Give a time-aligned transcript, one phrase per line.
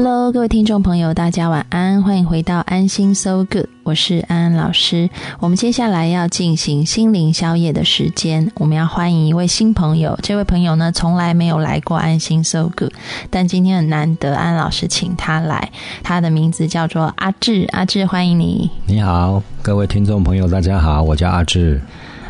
[0.00, 5.10] Hello，各位听众朋友，大家晚安，欢迎回到安心 So Good，我是安安老师。
[5.40, 10.16] 我们接下来要进行心灵宵夜的时间，我们要欢迎一位新朋友。
[10.22, 12.92] 这位朋友呢，从来没有来过安心 So Good，
[13.28, 15.72] 但今天很难得，安老师请他来。
[16.04, 18.70] 他的名字叫做阿志，阿志，欢迎你。
[18.86, 21.80] 你好，各位听众朋友，大家好，我叫阿志。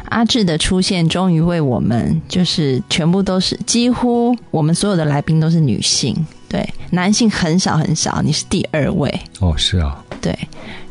[0.07, 6.17] 阿志的出现，终于为我们，就是全部都是几乎我们所有的来宾都是女性。
[6.49, 10.37] 对，男性很少很少，你是第二位哦，是啊，对。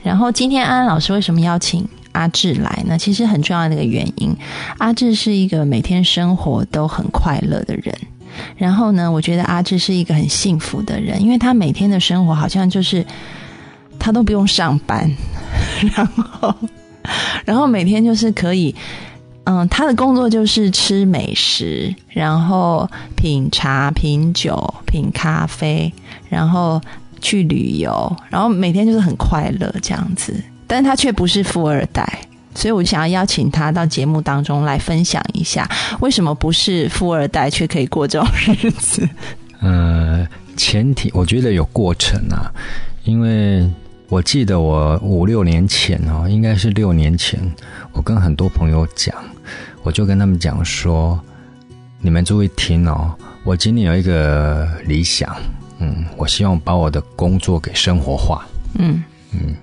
[0.04, 2.98] 然后今天安安老师为什么邀请阿志来呢？
[2.98, 4.36] 其实很重要的一个原因，
[4.78, 7.94] 阿志是一个每天生活都很快乐的人。
[8.56, 13.04] 然后呢，我觉得阿志是一个很幸福的人，因为他每天的生活好像就是
[13.98, 15.12] 他都不用上班，
[15.96, 16.56] 然后
[17.46, 18.76] 然后每天就是可以。
[19.50, 25.90] 嗯，他的工作就是吃美食，然后品茶、品酒、品咖啡，
[26.28, 26.82] 然后
[27.22, 30.36] 去旅游，然后每天就是很快乐这样子。
[30.68, 32.06] 但他却不是富二代，
[32.54, 35.66] 所以我想要邀请他到节目当中来分享一下，
[36.02, 38.28] 为什么不是富二代却可以过这种
[38.62, 39.08] 日子？
[39.62, 42.52] 呃，前提我觉得有过程啊，
[43.06, 43.66] 因为。
[44.10, 47.38] 我记得我五六年前哦，应该是六年前，
[47.92, 49.14] 我跟很多朋友讲，
[49.84, 51.20] 我就跟他们讲说，
[52.02, 55.36] 你们注意听哦，我今年有一个理想，
[55.80, 58.46] 嗯，我希望把我的工作给生活化，
[58.78, 59.56] 嗯嗯，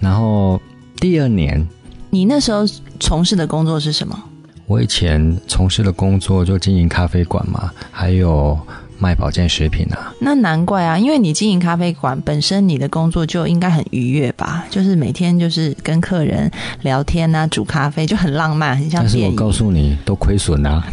[0.00, 0.60] 然后
[0.96, 1.66] 第二年，
[2.10, 2.64] 你那时候
[3.00, 4.18] 从事的工作是什么？
[4.66, 8.58] 我以前从事的工作就经营咖啡馆嘛，还有。
[9.02, 14.64] 卖保健食品啊，那难怪啊，因为你经营咖啡馆，本身你的工作就应该很愉悦吧？
[14.70, 16.48] 就是每天就是跟客人
[16.82, 19.00] 聊天啊，煮咖啡就很浪漫，很像。
[19.00, 20.86] 但是我告诉你，都亏损啊。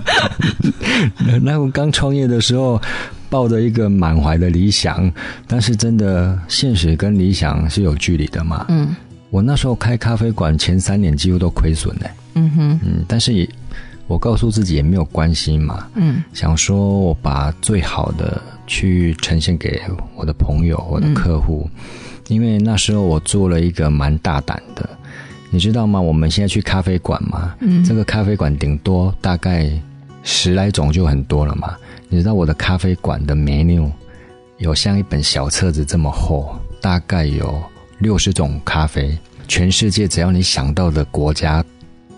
[1.40, 2.78] 那我刚创业的时候，
[3.30, 5.10] 抱着一个满怀的理想，
[5.46, 8.66] 但是真的现实跟理想是有距离的嘛。
[8.68, 8.94] 嗯，
[9.30, 12.10] 我那时候开咖啡馆前三年几乎都亏损的。
[12.34, 13.48] 嗯哼，嗯，但是也。
[14.08, 19.82] 我告诉自己也没有关系嘛，嗯，想说我把最好的去呈现给
[20.14, 21.68] 我的朋友、我的客户，
[22.28, 24.88] 因为那时候我做了一个蛮大胆的，
[25.50, 26.00] 你知道吗？
[26.00, 29.68] 我们现在去咖啡馆嘛，嗯，这个咖啡馆顶多大概
[30.22, 31.76] 十来种就很多了嘛。
[32.08, 33.90] 你知道我的咖啡馆的 menu
[34.58, 37.60] 有像一本小册子这么厚，大概有
[37.98, 39.18] 六十种咖啡，
[39.48, 41.64] 全世界只要你想到的国家。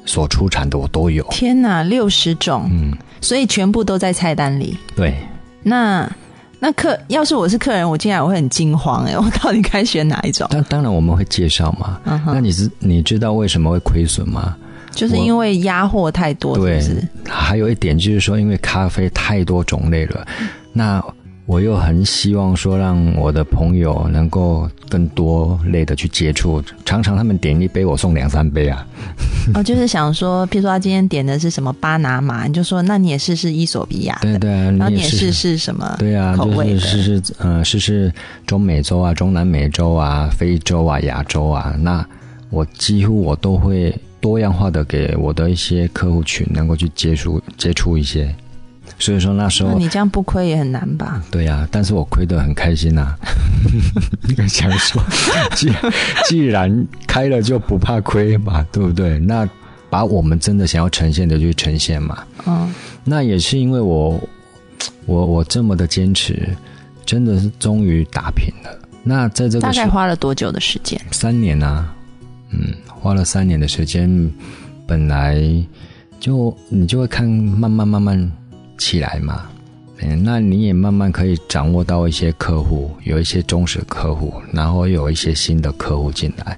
[0.08, 1.22] 所出产的我都有。
[1.30, 4.76] 天哪，六十种，嗯，所以全部都在菜单里。
[4.96, 5.14] 对，
[5.62, 6.10] 那
[6.58, 10.48] 那客要是我是客人，我进来我会很惊慌哎， 我到底该选哪一种？
[10.50, 12.00] 当当然我们会介绍嘛。
[12.24, 14.56] 那你是你知道为什么会亏损吗？
[14.90, 16.82] 就是因为压货太多，对。
[17.28, 20.26] 还有一点就是说，因为咖啡太多种类了，
[20.72, 21.04] 那。
[21.48, 26.62] 我又很希望说，让我的朋友能够更多类的去接触。
[26.84, 28.86] 常常他们点一杯，我送两三杯啊。
[29.56, 34.18] 哦，就是想说，譬如说他今天点的是什么巴拿马，你就说那你也试试伊索比亚。
[34.20, 35.96] 对对，然后你也试试什么？
[35.98, 38.12] 对啊，就是试试呃，试试
[38.46, 41.74] 中美洲啊、中南美洲啊、非洲啊、亚洲啊。
[41.80, 42.06] 那
[42.50, 48.34] 我几乎我都会多样化的给我的一些客户群能够去接触接触一些。
[48.98, 51.22] 所以说那时候，你这样不亏也很难吧？
[51.30, 53.14] 对呀，但是我亏得很开心呐。
[54.48, 55.02] 想说，
[55.54, 55.72] 既
[56.26, 59.18] 既然开了就不怕亏嘛，对不对？
[59.18, 59.48] 那
[59.88, 62.18] 把我们真的想要呈现的就呈现嘛。
[62.46, 62.72] 嗯，
[63.04, 64.20] 那也是因为我，
[65.06, 66.48] 我我这么的坚持，
[67.06, 68.78] 真的是终于打平了。
[69.02, 71.00] 那在这个大概花了多久的时间？
[71.12, 71.94] 三年啊，
[72.50, 74.30] 嗯，花了三年的时间。
[74.86, 75.42] 本来
[76.18, 78.32] 就你就会看，慢慢慢慢。
[78.78, 79.42] 起来嘛，
[79.98, 86.56] 嗯，那你也慢慢可以掌握到一些客户，有一些忠实客户，然后有一些新的客户进来，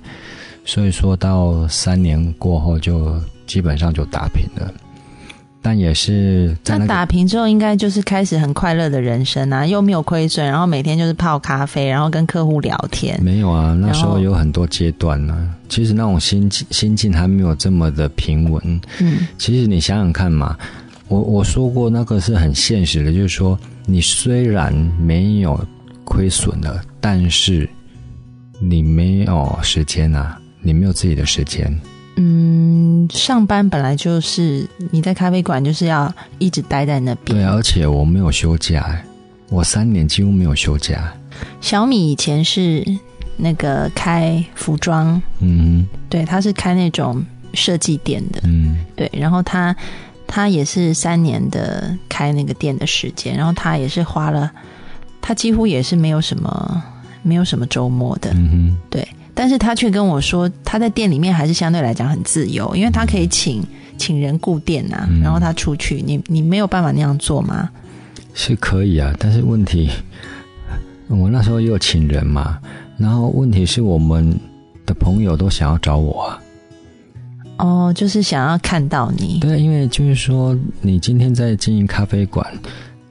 [0.64, 4.72] 所以说到三年过后就基本上就打平了。
[5.62, 13.22] 但也是那打平之后，应该就是开始很快乐的人生啊，又没有亏损，然后每天就是泡咖啡，然后跟客户聊天。
[13.22, 15.54] 没有啊，那时候有很多阶段呢。
[15.68, 18.80] 其实那种心心境还没有这么的平稳。
[19.00, 20.56] 嗯，其实你想想看嘛。
[21.10, 25.60] 我我说过那个是很现实的，就是说你虽然没有
[26.04, 27.68] 亏损了，但是
[28.60, 31.76] 你没有时间啊，你没有自己的时间。
[32.14, 37.36] 嗯，上班本来就是你在咖啡馆就是要一直待在那边。
[37.36, 38.96] 对，而且我没有休假，
[39.48, 41.12] 我三年几乎没有休假。
[41.60, 42.84] 小米以前是
[43.36, 47.20] 那个开服装，嗯对，他是开那种
[47.54, 49.74] 设计店的，嗯对，然后他
[50.32, 54.48] 他也是三年的开那个店的时间，然后他也是花了，
[55.20, 56.80] 他几乎也是没有什么
[57.24, 63.60] 没有什么周末的，嗯哼，对，但是他却跟我说，他在店里面还是相对来讲很自由，因为他可以请
[63.98, 67.68] 请人顾店呐、嗯然后他出去，你你没有办法那样做吗？
[68.32, 69.90] 是可以啊，但是问题，
[71.10, 72.56] 我那时候也有请人嘛，
[72.96, 74.38] 然后问题是我们
[74.86, 76.38] 的朋友都想要找我啊。
[77.60, 82.46] 哦，就是想要看到你，对，因为就是说，你今天在经营咖啡馆，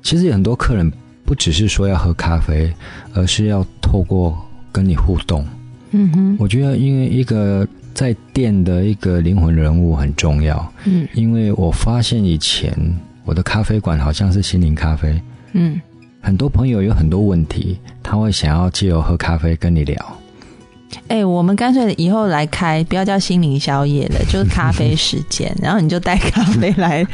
[0.03, 0.91] 其实有很多客人
[1.23, 2.71] 不只是说要喝咖啡，
[3.13, 4.37] 而是要透过
[4.71, 5.45] 跟你互动。
[5.91, 10.73] 嗯哼，我觉得，因为一个在店的一个灵魂人物很重要。
[10.85, 12.71] 嗯因为我发现以前
[13.25, 15.21] 我的咖啡馆好像是心灵咖啡，
[15.53, 15.79] 嗯，
[16.21, 20.19] 很多朋友有很多问题，他会想要借由喝咖啡跟你聊。
[21.07, 27.06] 哎、我们干脆以后来开，不要叫心灵宵夜了，就是咖啡时间，然后你就带咖啡来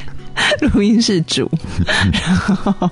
[0.62, 1.50] 录音室煮，
[2.12, 2.90] 然后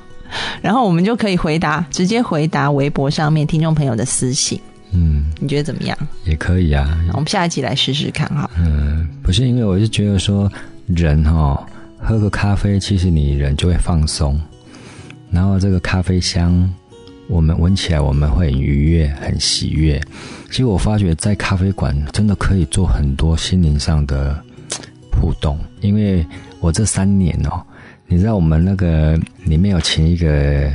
[0.61, 4.59] 然后我们就可以回答，直接回答微博上面听众朋友的私信，
[4.91, 5.97] 嗯，你觉得怎么样？
[6.25, 6.97] 也可以啊。
[7.13, 8.49] 我们下一集来试试看哈。
[8.57, 10.51] 嗯，不是因为我是觉得说，
[10.87, 11.65] 人哈、
[11.99, 14.39] 喝个咖啡，其实你人就会放松，
[15.29, 16.69] 然后这个咖啡香，
[17.33, 19.99] 我们闻起来我们会很愉悦、很喜悦。
[20.51, 24.39] 其实我发觉在咖啡馆真的可以做很多心灵上的
[25.19, 26.23] 互动，因为
[26.59, 27.59] 我这三年哦，
[28.05, 30.71] 你知道我们那个里面有请一个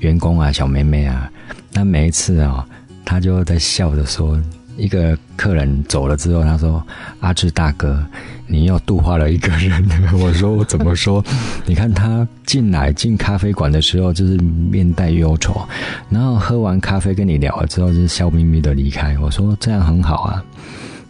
[0.00, 1.32] 员工啊，小妹妹啊，
[1.72, 2.62] 那每一次哦，
[3.02, 4.38] 她就在笑着说，
[4.76, 6.86] 一个客人走了之后，她说
[7.20, 8.04] ：“阿志大哥，
[8.46, 9.86] 你又度化了一个人。
[10.18, 11.24] ”我说：“我怎么说？
[11.66, 15.66] 你看他进来进咖啡馆的时候，就是面带忧愁，
[16.10, 20.44] 然后喝完咖啡跟你聊了之后，就是笑眯眯的离开。”我说：“这样很好啊。”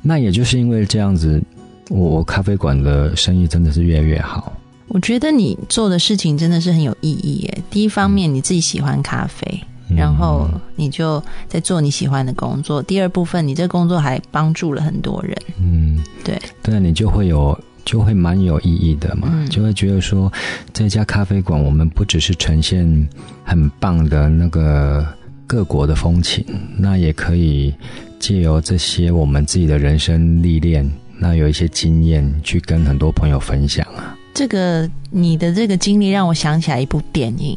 [0.02, 1.42] 那也就是因为这样子，
[1.88, 4.52] 我我咖啡馆的生意真的是越来越好。
[4.88, 7.58] 我觉得你做的事情真的是很有意义耶。
[7.70, 10.46] 第一方面，你自己喜欢咖啡，嗯然后
[10.76, 12.82] 你就在做你喜欢的工作。
[12.82, 15.36] 第二部分，你这工作还帮助了很多人。
[15.58, 15.93] 嗯，
[16.24, 19.48] 对，对啊，你就会有就会蛮有意义的嘛，嗯。
[19.48, 20.32] 就会觉得说
[20.72, 23.08] 这家咖啡馆，我们不只是呈现
[23.44, 25.06] 很棒的那个
[25.46, 26.44] 各国的风情，
[26.78, 27.74] 那也可以
[28.18, 34.16] 借由这些我们自己的人生历练，那有一些经验去跟很多朋友分享啊。
[34.32, 37.56] 这个你的这个经历让我想起来一部电影，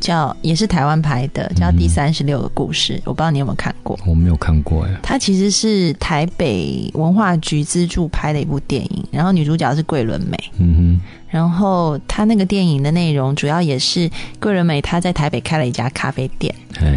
[0.00, 3.98] 叫也是台湾拍的，叫《第三十六个故事》，我不知道你有没有看过。
[4.06, 10.38] 我没有看过哎，它其实是台北文化局资助拍的一部电影，然后女主角是桂纶镁。
[10.58, 11.00] 嗯哼。
[11.30, 14.10] 然后他那个电影的内容主要也是
[14.40, 16.54] 桂纶镁她在台北开了一家咖啡店，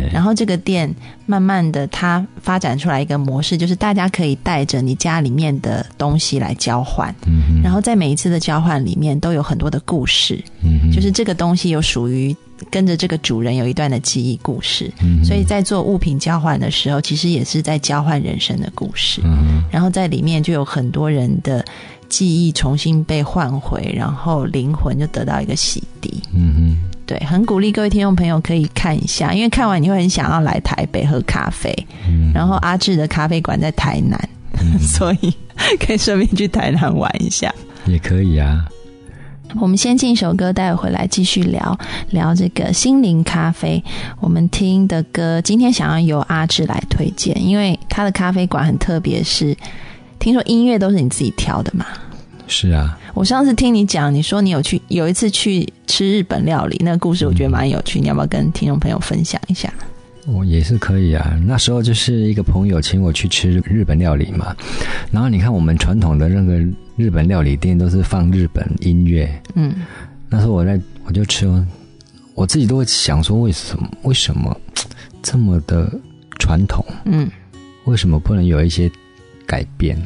[0.09, 0.89] 然后这个店
[1.25, 12.33] 慢慢的它发展出来一个模式，就是大家可以带着你家里面的东西来交换，嗯哼，然后在每一次的交换里面都有很多的故事，嗯哼，就是这个东西有属于
[12.69, 19.21] 跟着这个主人有一段的记忆故事，嗯，所以在做物品交换的时候，其实也是在交换人生的故事。
[19.23, 21.65] 嗯，然后在里面就有很多人的
[22.09, 26.09] 记忆重新被唤回，然后灵魂就得到一个洗涤。
[26.33, 26.77] 嗯哼。
[27.07, 31.75] 对，很鼓励各位听众朋友可以看一下，因为看完你会很想要来台北喝咖啡。
[32.07, 34.29] 嗯然后阿志的咖啡馆在台南，
[34.79, 35.33] 所以
[35.77, 37.53] 可以顺便去台南玩一下。
[37.85, 38.65] 也可以啊。
[39.59, 41.77] 我们先进一首歌，待会回来继续聊
[42.11, 43.83] 聊这个心灵咖啡。
[44.19, 49.55] 我们听的歌，今天想要由阿志来推荐，因为他的咖啡馆很特别，是
[50.19, 51.85] 听说音乐都是你自己挑的嘛。
[52.47, 59.71] 是啊，我上次听你讲，你说你有去有一次去吃日本料理，那个故事我觉得蛮有趣，你要不要跟听众朋友分享一下？
[60.27, 61.39] 我也是可以啊。
[61.45, 64.55] 那时候就是一个朋友请我去吃日本料理嘛，
[65.11, 66.59] 然后你看我们传统的那个
[66.95, 69.73] 日本料理店都是放日本音乐，嗯
[70.29, 71.47] 那时候我在我就吃，
[72.35, 74.55] 我自己都会想说，为什么为什么
[75.21, 75.91] 这么的
[76.39, 76.85] 传统？
[77.05, 77.29] 嗯
[77.85, 78.89] 为什么不能有一些
[79.45, 79.99] 改变？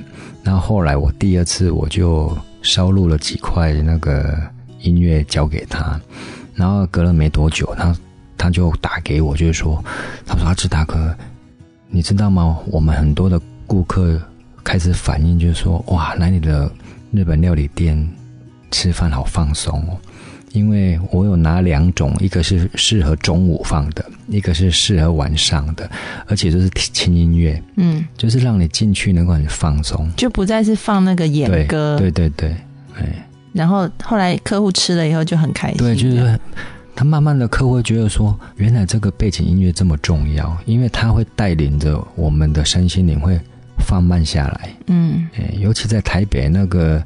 [0.43, 4.35] 然后后来我第二次我就烧录了几块那个
[4.81, 5.99] 音乐交给他，
[6.53, 7.95] 然后隔了没多久，他
[8.37, 9.83] 他就打给我，就是说，
[10.25, 11.15] 他说阿志大哥，
[11.89, 12.57] 你知道吗？
[12.67, 14.21] 我们很多的顾客
[14.63, 16.71] 开始反映，就是说，哇，来你的
[17.11, 18.09] 日本料理店
[18.71, 19.97] 吃饭好放松哦。
[20.51, 25.89] 因为我有拿两种，一个是适合中午放的，一个是适合晚上的，
[26.27, 32.55] 而且都是轻音乐，嗯，就是让你进去能够很放松，就不再是放那个演歌，对对对，
[32.97, 36.39] 哎，然后后来客户吃了以后就很开心，对，就是
[36.95, 43.39] 他慢慢的客户会觉得说，原来这个背景音乐这么重要，因为他会带领着我们的身心灵会
[43.79, 47.03] 放慢下来，嗯，哎，尤其在台北那个。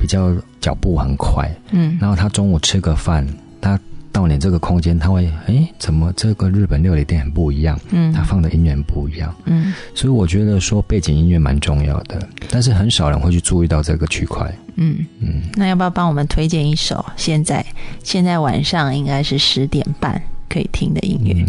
[0.00, 3.22] 比较脚步很快，嗯，然后他中午吃个饭，
[3.60, 3.78] 他
[4.12, 7.78] 到你这个空间，他会，哎，怎么这个日本料理店很不一样？
[7.90, 15.06] 嗯，他放的音乐不一样，嗯，所以我觉得说背景音乐蛮重要的，但是很少人会去注意到这个区块，嗯。
[15.20, 17.04] 嗯，那要不要帮我们推荐一首？
[17.16, 17.64] 现在
[18.02, 21.46] 现在晚上应该是十点半可以听的音乐，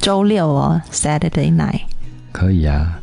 [0.00, 1.80] 周六哦，Saturday night，
[2.32, 3.00] 可以啊。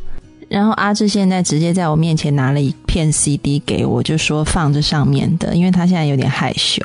[0.48, 6.82] 然后阿志现在直接在我面前拿了一片 CD 给我，就说放这上面的，因为他现在有点害羞。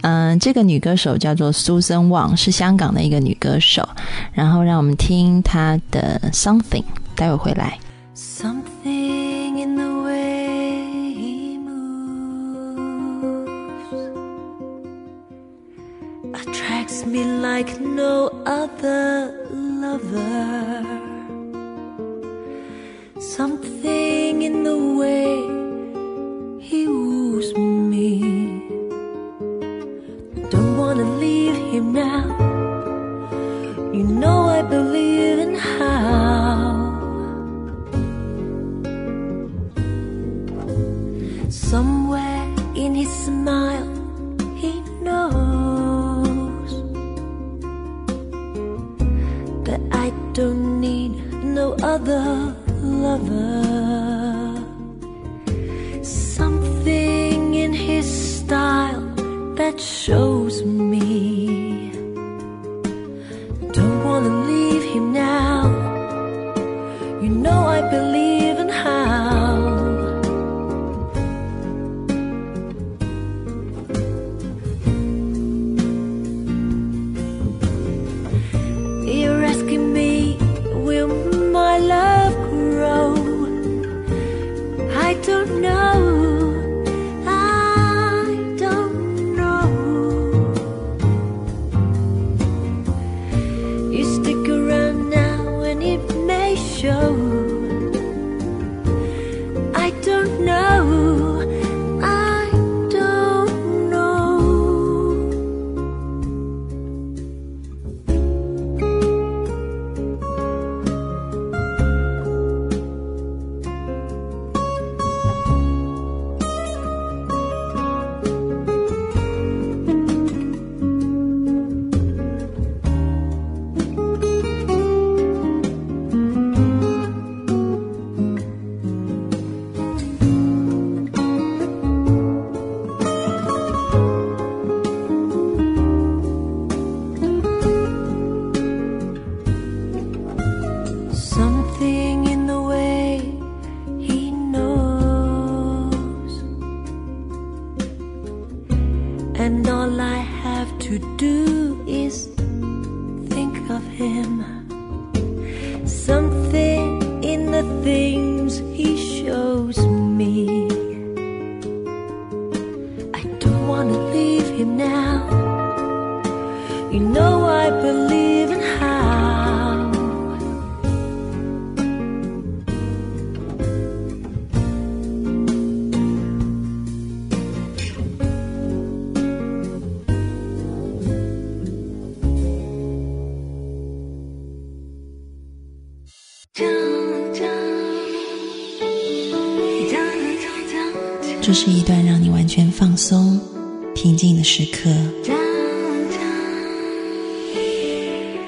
[0.00, 3.86] 嗯，这个女歌手叫做 Susan Wang，是香港的一个女歌手。
[4.32, 6.84] 然后让我们听她的 Something，
[7.14, 7.78] 待会回来。
[8.14, 11.76] Something in the way he moves
[16.32, 21.05] attracts me like no other lover.
[23.18, 24.75] Something in the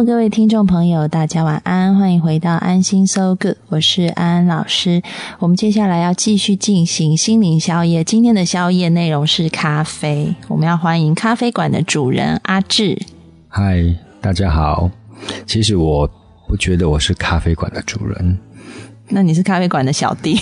[0.00, 5.02] Hello，各位听众朋友，大家晚安，欢迎回到安心 So Good，我是安安老师。
[5.38, 10.34] 我们接下来要继续进行心灵宵夜，今天的宵夜内容是咖啡。
[10.48, 12.98] 我们要欢迎咖啡馆的主人阿志。
[13.48, 14.90] 嗨，大家好。
[15.44, 16.08] 其实我
[16.48, 18.38] 不觉得我是咖啡馆的主人。
[19.06, 20.40] 那你是咖啡馆的小弟？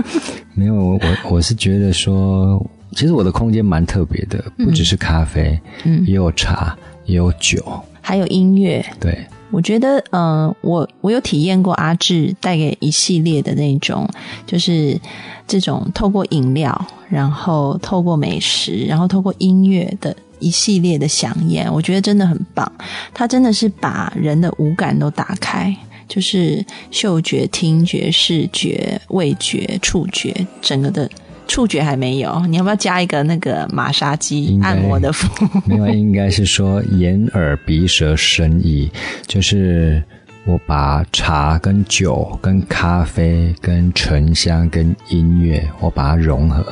[0.54, 7.62] 没有，我我是觉得说，其实我的空间蛮特别的，不只是咖啡，嗯，也有茶，也有酒，
[8.00, 8.84] 还有音乐。
[9.00, 14.08] 对，我觉得，嗯，我我有体验过阿志带给一系列的那种，
[14.46, 14.98] 就是
[15.46, 22.70] 这种透过饮料，然后透过美食，然后透过音乐的一系列的响宴，我觉得真的很棒。
[23.12, 25.74] 他真的是把人的五感都打开。
[26.06, 31.10] 就是嗅觉、听觉、视觉、味觉、触觉，整个的
[31.46, 32.44] 触觉还没有。
[32.46, 35.62] 你要不要加一个那个马杀鸡按摩的服务？
[35.66, 38.90] 另外应该是说眼、耳、鼻、舌、身、意，
[39.26, 40.02] 就是
[40.44, 46.64] 我把茶、跟酒、跟咖啡、跟沉香、跟音乐，我把它融合。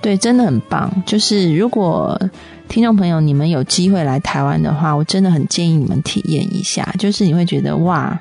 [0.00, 0.90] 对，真的很棒。
[1.04, 2.20] 就是如果
[2.68, 6.94] 听众朋友你们有机会来台湾的话，我真的很建议你们体验一下。
[6.98, 8.18] 就是你会觉得哇。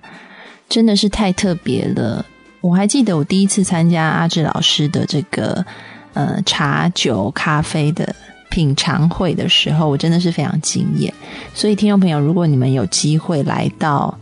[0.70, 2.26] 真的是太特别了！
[2.62, 5.66] 我还记得我第一次参加阿志老师的这个
[6.14, 8.16] 呃茶酒咖啡的
[8.50, 11.14] 品尝会的时候，我真的是非常惊艳。
[11.54, 14.18] 所以听众朋友，如果你们有机会来到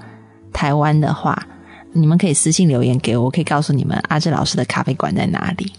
[0.51, 1.47] 台湾的话，
[1.93, 5.71] 你们可以私信留言给我，我可以告诉你们阿志老师的咖啡馆在哪里。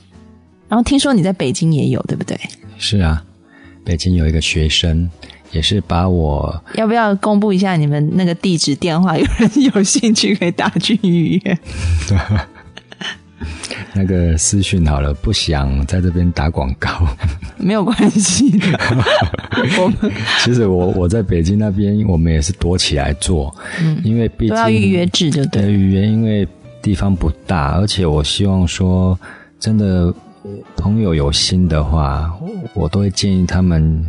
[0.69, 2.39] 然后听说你在北京也有，对不对？
[2.79, 3.23] 是啊，
[3.85, 5.09] 北京有一个学生。
[5.57, 9.17] 也是把我要不要公布一下你们那个地址电话？
[9.17, 11.59] 有人有兴趣可以打去预约。
[13.95, 16.91] 那个私讯好了，不想在这边打广告，
[17.57, 18.67] 没有关系的。
[19.81, 20.13] 我们
[20.45, 25.73] 其实我我在北京那边，我们也是躲起来做，嗯，因为毕竟要预约制就对。
[25.73, 26.47] 预约，因为
[26.83, 29.19] 地方不大，而且我希望说，
[29.59, 30.13] 真的
[30.77, 32.31] 朋友有心的话，
[32.75, 34.05] 我都会建议他们。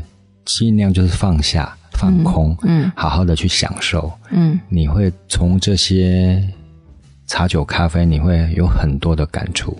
[0.47, 6.41] 尽量就是放下、放空，嗯，好好的去享受，嗯，你会从这些
[7.27, 9.77] 茶酒咖啡，你会有很多的感触。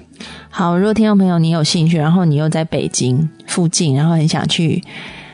[0.49, 4.83] 好，如果听众朋友你有兴趣，然后你又在北京附近，然后很想去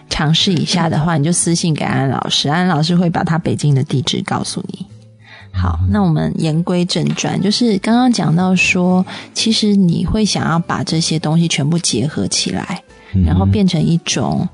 [0.07, 4.85] 尝试一下的话，你就私信给安老师，安老师会把他北京的地址告诉你。
[5.51, 12.83] 好，那我们言归正传，就是刚刚讲到说，其实你会想要把这些东西全部结合起来，
[13.25, 14.47] 然后变成一种。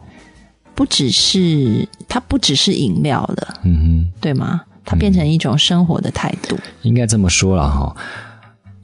[0.79, 4.61] 不只是它，不只是饮料了，嗯哼，对吗？
[4.85, 7.93] 它变成一种生活的态度，应该这么说了哈。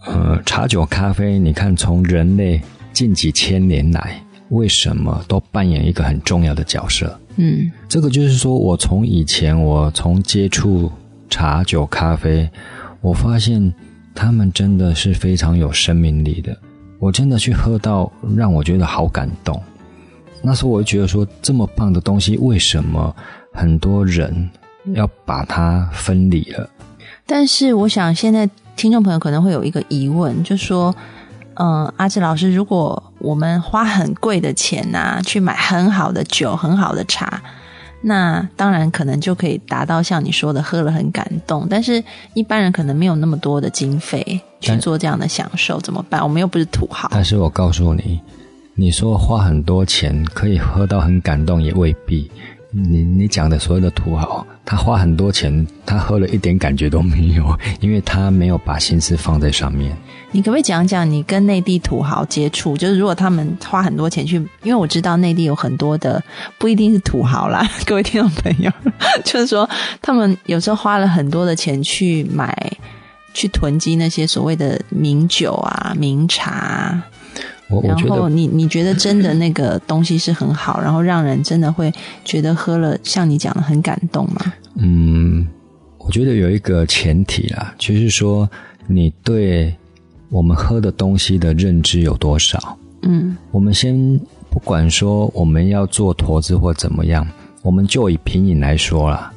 [0.06, 7.18] 呃，茶酒咖啡，你看，从人类近几千年来，为什么都扮演一个很重要的角色？
[7.38, 10.92] 嗯，这个就是说我从以前，我从接触
[11.30, 12.50] 茶酒咖啡，
[13.00, 13.74] 我发现
[14.14, 16.58] 他们真的是非常有生命力的，
[17.00, 19.64] 我真的去喝到，让我觉得好感动。
[20.46, 23.14] 那时候我就觉得说，这么棒的东西，为什么
[23.52, 24.48] 很多人
[24.94, 26.70] 要把它分离了？
[27.26, 30.96] 但是我想，现在听众朋友可能会有一个疑问，就说：
[31.56, 37.42] 嗯，阿志老师，如果我们花很贵的钱呐，去买很好的酒、很好的茶，
[38.02, 41.66] 那当然可能就可以达到像你说的，喝了很感动。
[41.68, 42.04] 但是
[42.36, 46.22] 一般人可能没有那么多的经费去做这样的享受，怎么办？
[46.22, 47.10] 我们又不是土豪。
[47.12, 48.22] 但是我告诉你。
[48.78, 52.30] 你说花很多钱可以喝到很感动，也未必。
[52.72, 59.96] 你你讲的所有的土豪，他花很多钱，他喝了一点感觉都没有， 因为他没有把心思放在上面。
[60.32, 62.76] 你可不可以讲讲你跟内地土豪接触？
[62.76, 66.22] 就是如果他们花很多钱去，因为我知道内地有很多的
[66.58, 68.70] 不一定是土豪啦， 各位听众朋友，
[69.24, 69.70] 就是说
[70.02, 72.54] 他们有时候花了很多的钱去买、
[73.34, 77.02] 去囤积那些所谓的名酒啊、名茶。
[77.84, 81.92] 然后你你觉得真的那个东西是很好，然后让人真的会
[82.24, 84.54] 觉得喝了像你讲的很感动吗？
[84.76, 85.48] 嗯，
[85.98, 88.48] 我觉得有一个前提啦，就是说
[88.88, 89.76] 你对
[90.30, 92.78] 我们喝的东西的认知有多少？
[93.02, 97.28] 嗯，我们先不管说我们要做投资或怎么样，
[97.64, 99.34] 我们就以品饮来说啦。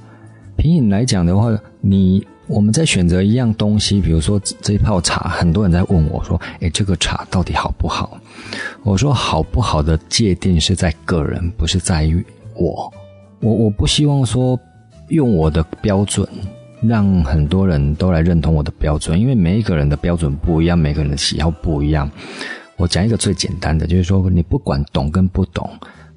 [0.57, 2.27] 品饮来讲的话，你。
[2.49, 8.19] 我们在选择一样东西，比如说这泡茶，很多人在问我说：“哎，这个茶到底好不好？”
[8.83, 12.91] 我说：“好不好的界定是在个人，不是在于我。
[13.41, 14.59] 我我不希望说
[15.09, 16.27] 用我的标准
[16.81, 22.11] 让很多人都来认同我的标准，因为每一个人的标准不一样，每个人的喜好不一样。
[22.79, 25.71] 我讲一个最简单的，就是说你不管懂跟不懂，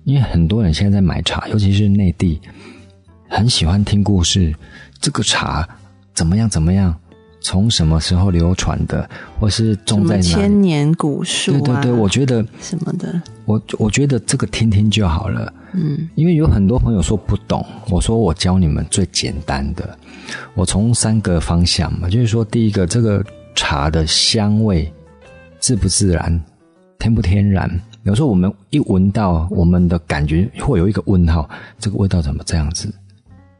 [0.06, 2.39] 因为很多人现在在买茶，尤其是内地，
[3.28, 4.56] 很喜欢听故事，
[5.02, 5.67] 这个茶。
[6.13, 6.50] 怎么样？
[6.50, 6.95] 怎么样？
[7.43, 10.21] 从什么时候流传的，或是种在哪？
[10.21, 11.52] 千年古树？
[11.54, 15.52] 对对对，我觉得什么的，我我觉得这个听听就好了。
[15.74, 19.97] 嗯，因为有很多朋友说不懂，我说我教你们最简单的，
[20.54, 24.93] 我从三个方向嘛，就是说第一个，这个茶的香味
[25.60, 26.39] 自不自然，
[27.00, 27.67] 天不天然。
[28.04, 32.93] 有时候我们一闻到，我们的感觉会有一个问号，这个味道怎么这样子？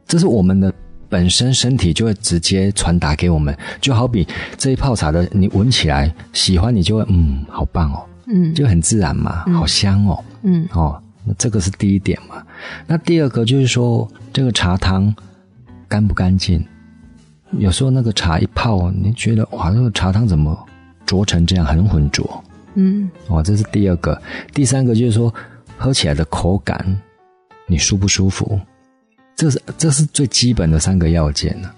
[0.06, 0.72] 这是我们的
[1.12, 10.98] 本身身体就会直接传达给我们，就好比这一泡茶的，你闻起来喜欢，你就会嗯，好棒哦，嗯，就很自然嘛，好香哦，嗯，哦，
[11.36, 12.42] 这个是第一点嘛。
[12.86, 15.14] 那第二个就是说，这个茶汤
[15.86, 16.64] 干不干净？
[17.58, 20.58] 有时候那个茶一泡，你觉得哇，那个茶汤怎么
[21.04, 22.42] 浊成这样，很浑浊？
[22.76, 24.18] 嗯，哦，这是第二个，
[24.54, 25.30] 第三个就是说，
[25.76, 26.98] 喝起来的口感，
[27.66, 28.58] 你舒不舒服？
[29.36, 31.70] 这是这是最基本的三个要件呢。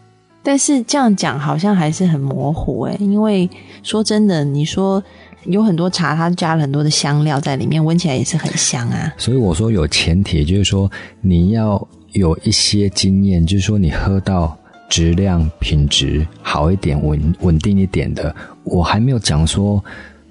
[0.43, 3.49] 但是这样讲好像还是很模糊哎，因为
[3.83, 5.03] 说真的，你说
[5.45, 9.14] 有很多茶，它加了很多的香料在里面，闻起来也是很香啊。
[9.17, 10.90] 所以我说有前提，就是说
[11.21, 14.55] 你要有一些经验，就是说你喝到
[14.90, 19.83] 质量品质好一点、稳稳定一点的，我还没有讲说。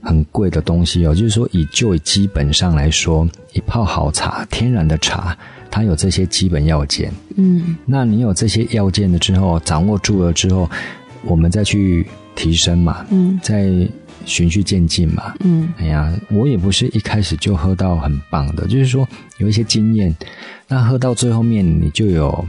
[0.03, 5.35] 很贵的东西哦，就是说以就基本上来说，一泡好茶，天然的茶，
[5.71, 7.11] 它有这些基本要件。
[7.37, 10.69] 嗯，那你有这些要件了之后，掌握住了之后，
[11.23, 13.71] 我们再去提升嘛，嗯，再
[14.25, 20.13] 循序渐进嘛，嗯，哎呀，我也不是一开始就喝到很棒的，就是说有一些经验，
[20.67, 22.45] 那喝到最后面你就有，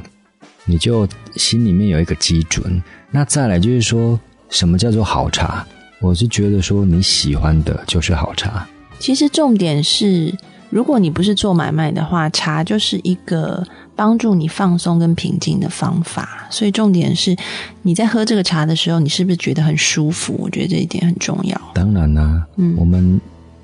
[0.64, 2.82] 你就心里面有一个基准。
[3.10, 5.64] 那再来就是说什么叫做好茶？
[6.00, 8.66] 我是觉得说你喜欢的就是好茶。
[8.98, 10.32] 其实重点是，
[10.70, 16.46] 如果你不是做买卖的话，茶就是一个帮助你放松跟平静的方法。
[16.50, 17.36] 所以重点是，
[17.82, 20.34] 你在喝这个茶的时候，你是不是觉得很舒服？
[20.38, 21.60] 我觉得这一点很重要。
[21.74, 23.20] 当然啦，嗯，我们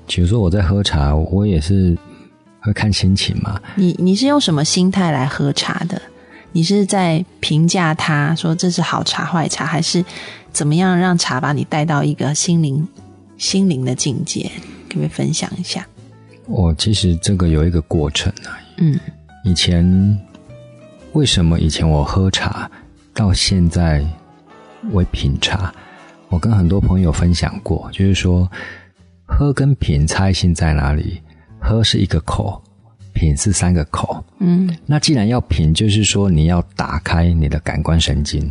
[0.07, 1.97] 比如说我在喝茶，我也是
[2.59, 3.59] 会看心情嘛。
[3.75, 6.01] 你你是用什么心态来喝茶的？
[6.51, 10.03] 你是在评价它，说这是好茶坏茶，还是？
[10.51, 12.85] 怎么样让茶把你带到一个心灵、
[13.37, 14.51] 心灵的境界？
[14.89, 15.87] 可不可以分享一下？
[16.45, 18.59] 我其实这个有一个过程啊。
[18.79, 18.99] 嗯，
[19.45, 20.19] 以前
[21.13, 22.69] 为什么以前我喝茶
[23.13, 24.05] 到现在
[24.91, 25.73] 为品茶？
[26.27, 28.51] 我跟很多朋友分享过，就是说
[29.25, 31.21] 喝跟品差异性在哪里？
[31.61, 32.61] 喝是一个口，
[33.13, 34.23] 品是三个口。
[34.39, 38.49] 嗯，那既然要品，就是说你要打开你的感官神经。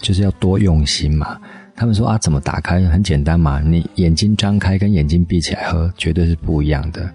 [0.00, 1.40] 就是要多用心嘛。
[1.74, 2.78] 他们说啊，怎么打开？
[2.88, 7.10] 很简单嘛，你眼睛张开跟眼睛闭起来喝，绝对是不一样的。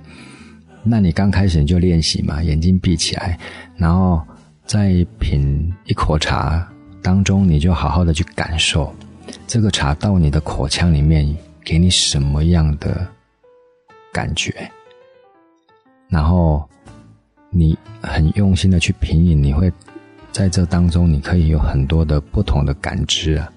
[0.84, 3.38] 那你刚开始你就练习嘛，眼睛闭起来，
[3.78, 4.20] 然后
[4.66, 6.68] 在品一口茶
[7.00, 8.92] 当中，你就好好的去感受
[9.46, 11.32] 这个茶到你的口腔里面
[11.64, 13.08] 给你什么样的
[14.12, 14.52] 感觉，
[16.10, 16.39] 然后
[17.60, 19.70] 你很用心的去品饮，你会。
[20.32, 23.52] 在这当中，你可以有很多的不同的感知啊。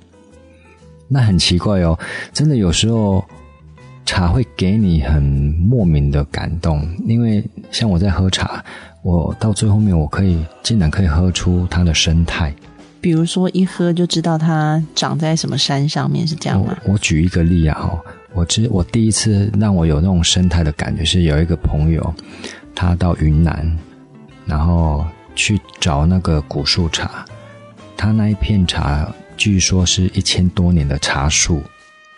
[1.07, 1.97] 那很奇怪哦，
[2.33, 3.23] 真的有时候
[4.07, 8.65] 茶会给你很莫名的感动，因为像我在喝茶，
[9.03, 12.53] 我到最后面我可以竟然可以喝出它的生态。
[13.03, 16.77] 比如说一喝就知道它长在什么山上面，是这样吗？
[16.87, 18.01] 我举一个例啊，哈，
[18.33, 22.15] 我知我第一次让我有那种生态的感觉是有一个朋友，
[22.75, 23.79] 他到云南，
[24.47, 25.05] 然后。
[25.35, 27.25] 去找那个古树茶，
[27.97, 31.63] 它那一片茶据说是一千多年的茶树，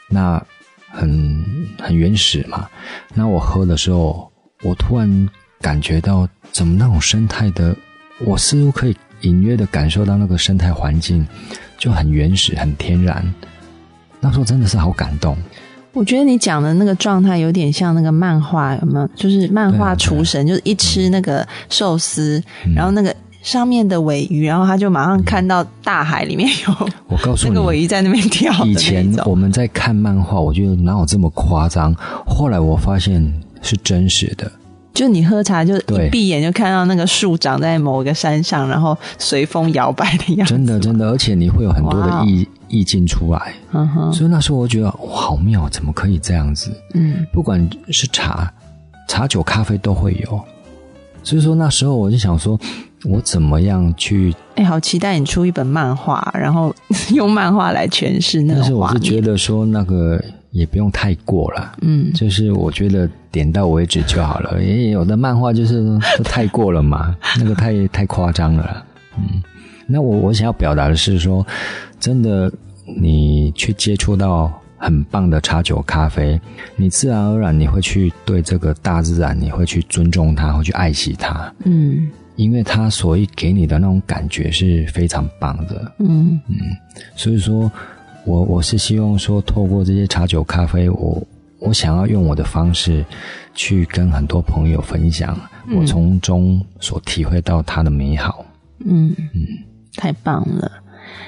[0.08, 0.44] 那
[0.90, 1.44] 很
[1.80, 2.68] 很原始嘛。
[3.14, 4.32] 那我喝的时候，
[4.64, 5.28] 我突然
[5.60, 7.72] 感觉到怎么那种生态的，
[8.18, 11.24] 我似乎可以隐约的感受到那个生态环境
[11.78, 13.32] 就很原始、很天然。
[14.18, 15.38] 那时候真的是好感动。
[15.94, 19.09] 我觉得你讲的那个状态有点像那个漫画，有没有？
[19.14, 22.42] 就是漫画厨神，就是一吃那个寿司，
[22.74, 28.52] 然后那个上面的尾鱼，然后他就马上看到大海里面有，我告诉你，那个尾鱼在那边跳。
[28.64, 31.94] 以前我们在看漫画，我觉得哪有这么夸张？
[32.26, 34.50] 后来我发现是真实的。
[34.92, 40.54] 就你喝茶，就一闭眼就看到那个树长在某一个山上，然后随风摇摆的样子。
[40.54, 43.54] 真的，真的，而且你会有很多的意意境出来。
[43.72, 44.12] 嗯哼。
[44.12, 46.70] 所以那时候我觉得哇，好妙，怎么可以这样子？
[46.94, 47.26] 嗯。
[47.32, 48.52] 不管是茶、
[49.08, 50.40] 茶酒、咖啡都会有。
[51.22, 52.58] 所以说那时候我就想说，
[53.04, 54.34] 我怎么样去？
[54.56, 56.74] 哎，好期待你出一本漫画，然后
[57.12, 60.20] 用漫画来诠释那个但是我是觉得说那个。
[60.54, 64.62] 也不用太过了，嗯，就是我觉得点到为止就好了。
[64.62, 65.82] 也有的漫画就是
[66.22, 68.84] 太过了嘛，那个太太夸张了，
[69.18, 69.42] 嗯。
[69.88, 71.44] 那我我想要表达的是说，
[71.98, 72.48] 真的，
[72.84, 76.38] 你去接触到很棒的茶酒咖啡，
[76.76, 81.52] 你自然而然你会去对这个大自然，你会去尊重它，会去爱惜它。
[81.64, 85.90] 嗯，因为它所以给你的那种感觉是非常棒的。
[85.98, 86.56] 嗯嗯，
[87.16, 87.70] 所以说，
[88.26, 91.26] 我我是希望说，透过这些茶酒咖啡，我
[91.60, 93.02] 我想要用我的方式
[93.54, 95.38] 去跟很多朋友分享，
[95.74, 98.44] 我从中所体会到它的美好。
[98.84, 99.40] 嗯嗯，
[99.96, 100.70] 太棒了。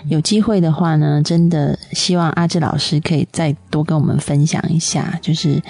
[0.08, 5.60] 有机会的话呢，真的希望阿志老师可以再多跟我们分享一下，就是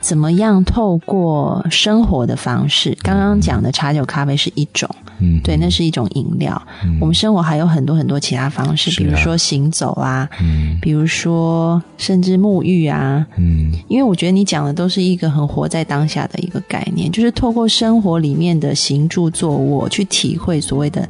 [0.00, 2.96] 怎么样透过生活的方式。
[3.02, 4.88] 刚刚讲的茶酒咖啡是一种，
[5.20, 6.60] 嗯，对，那是一种饮料。
[7.00, 21.08] 我们生活还有很多很多其他方式，比如说行走啊，嗯，比如说甚至沐浴啊，嗯，因为我觉得你讲的都是一个很活在当下的一个概念，就是透过生活里面的行住坐卧去体会所谓的。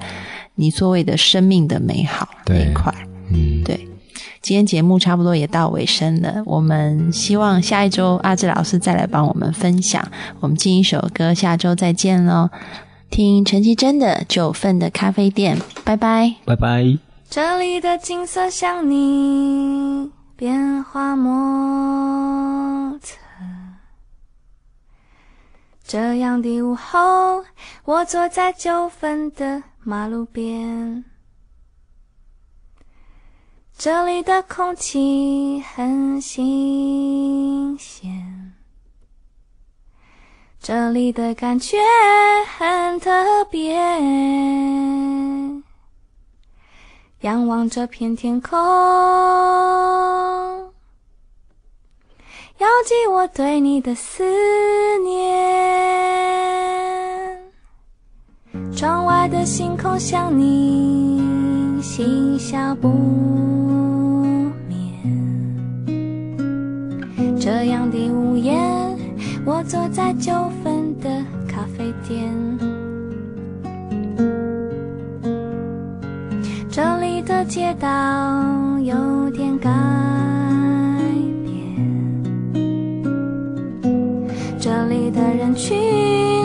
[0.55, 2.93] 你所谓的生命的美好那一块，
[3.31, 3.89] 嗯，对。
[4.41, 10.05] 今天节目差不多也到尾声了，我们希望下一周阿志老师再来帮我们分享。
[10.41, 12.51] 我们进一首歌，下周再见喽。
[13.09, 16.99] 听陈绮贞的《九份的咖啡店》，拜拜，拜拜。
[17.31, 23.17] 这里的景色像你变化莫测。
[25.87, 27.45] 这样的午后，
[27.85, 29.63] 我坐在九份的。
[29.85, 31.05] 马路边，
[33.77, 38.55] 这里的空气很新鲜，
[40.61, 41.79] 这里的感觉
[42.57, 43.75] 很特别。
[47.23, 48.57] 仰望这片天空，
[52.59, 54.23] 遥寄我对你的思
[55.01, 56.82] 念。
[58.83, 61.23] 窗外的星空像你，
[61.81, 62.89] 嬉笑不
[64.67, 64.77] 眠。
[67.39, 68.59] 这样的午夜，
[69.45, 70.33] 我坐在九
[70.65, 71.09] 份的
[71.47, 72.29] 咖啡店。
[76.69, 77.89] 这里的街道
[78.81, 79.71] 有点改
[81.45, 82.61] 变，
[84.59, 85.79] 这里的人群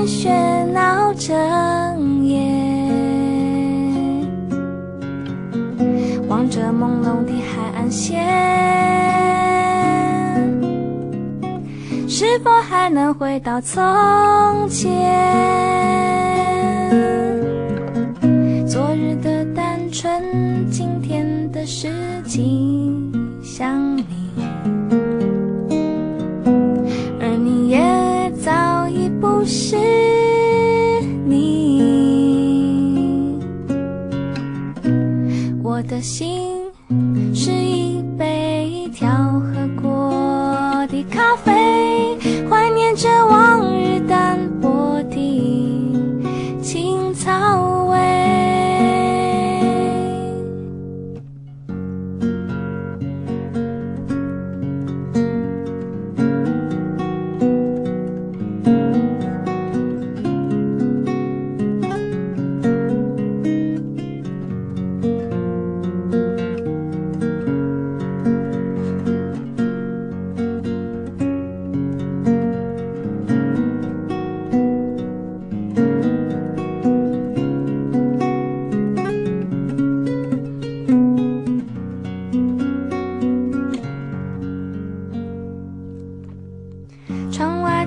[0.05, 1.86] 喧闹着。
[6.57, 8.19] 这朦胧的海岸线，
[12.09, 13.79] 是否还能回到从
[14.67, 14.89] 前？
[18.65, 21.93] 昨日的单纯，今天的事
[22.25, 24.03] 情想你，
[27.21, 29.77] 而你也早已不是
[31.23, 31.67] 你。
[35.63, 36.36] 我的心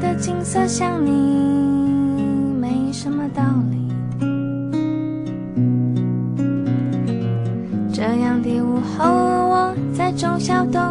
[0.00, 1.10] 的景色像你，
[2.60, 3.78] 没什么道理。
[7.92, 10.89] 这样的午后，我在中小东。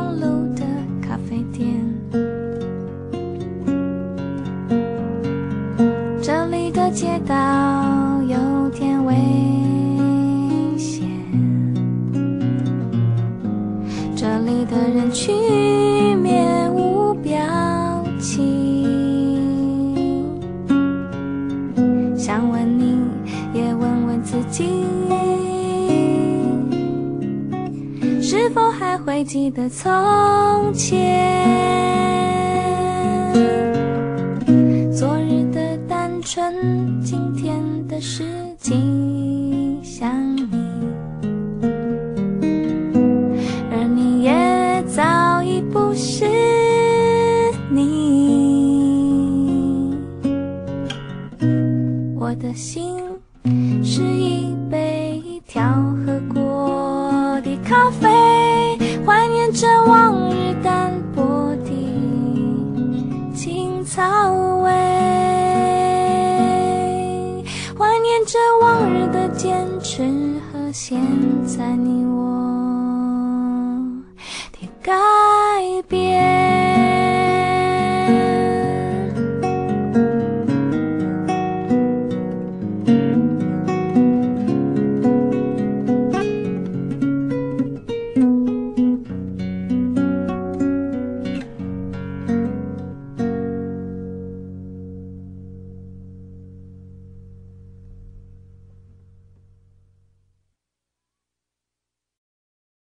[29.20, 30.98] 还记得从前，